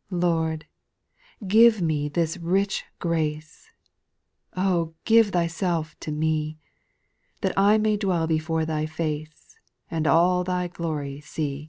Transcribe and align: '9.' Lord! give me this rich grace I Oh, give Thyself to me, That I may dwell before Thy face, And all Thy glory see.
'9.' 0.10 0.20
Lord! 0.22 0.66
give 1.46 1.82
me 1.82 2.08
this 2.08 2.38
rich 2.38 2.86
grace 2.98 3.68
I 4.54 4.64
Oh, 4.66 4.94
give 5.04 5.28
Thyself 5.32 6.00
to 6.00 6.10
me, 6.10 6.56
That 7.42 7.52
I 7.58 7.76
may 7.76 7.98
dwell 7.98 8.26
before 8.26 8.64
Thy 8.64 8.86
face, 8.86 9.58
And 9.90 10.06
all 10.06 10.44
Thy 10.44 10.68
glory 10.68 11.20
see. 11.20 11.68